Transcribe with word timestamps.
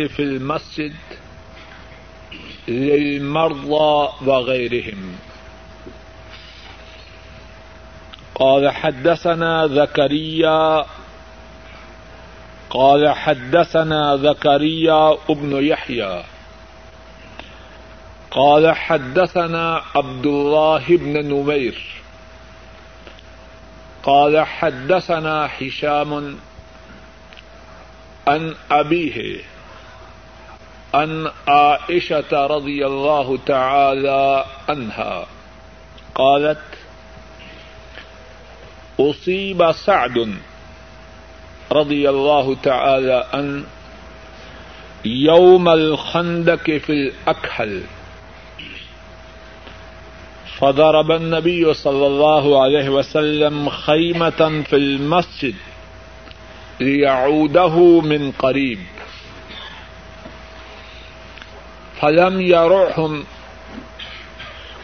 في 0.00 0.22
المسجد 0.22 0.94
للمرضى 2.68 4.08
وغيرهم. 4.26 5.16
قال 8.34 8.70
حدثنا 8.70 9.66
زكريا، 9.66 10.84
قال 12.70 13.08
حدثنا 13.08 14.16
زكريا 14.16 15.16
ابن 15.30 15.66
يحيى، 15.66 16.24
قال 18.30 18.76
حدثنا 18.76 19.82
عبد 19.94 20.26
الله 20.26 20.84
بن 20.88 21.26
نمير، 21.26 22.02
قال 24.02 24.46
حدثنا 24.46 25.50
هشام 25.60 26.38
عن 28.26 28.54
أبيه. 28.70 29.55
عن 30.96 31.30
عائشة 31.48 32.46
رضي 32.46 32.86
الله 32.86 33.38
تعالى 33.46 34.44
عنها 34.68 35.26
قالت، 36.14 36.64
أصيب 39.00 39.72
سعد 39.72 40.34
رضي 41.72 42.10
الله 42.10 42.56
تعالى 42.62 43.26
عن 43.32 43.64
يوم 45.04 45.68
الخندق 45.68 46.64
في 46.64 46.92
الأكحل 46.92 47.82
فضرب 50.58 51.10
النبي 51.10 51.74
صلى 51.74 52.06
الله 52.06 52.62
عليه 52.62 52.88
وسلم 52.88 53.68
خيمة 53.68 54.62
في 54.70 54.76
المسجد 54.76 55.54
ليعوده 56.80 58.00
من 58.00 58.32
قريب. 58.32 58.78
فلم 62.00 62.40
يرعهم 62.40 63.24